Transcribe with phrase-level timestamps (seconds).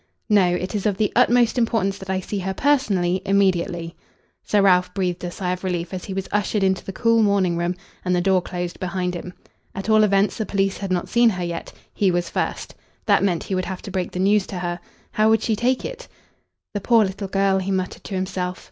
[0.29, 0.45] "No.
[0.47, 3.95] It is of the utmost importance that I see her personally immediately."
[4.43, 7.55] Sir Ralph breathed a sigh of relief as he was ushered into the cool morning
[7.55, 9.31] room and the door closed behind him.
[9.75, 11.71] At all events, the police had not seen her yet.
[11.93, 12.73] He was first.
[13.05, 14.79] That meant he would have to break the news to her.
[15.11, 16.07] How would she take it?
[16.73, 18.59] "The poor little girl!" he muttered to himself.